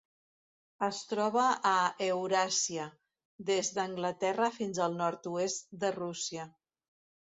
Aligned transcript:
Es 0.87 1.01
troba 1.11 1.43
a 1.73 1.75
Euràsia: 2.07 2.89
des 3.53 3.73
d'Anglaterra 3.79 4.53
fins 4.61 4.85
al 4.91 5.01
nord-oest 5.07 5.73
de 5.87 5.97
Rússia. 6.05 6.53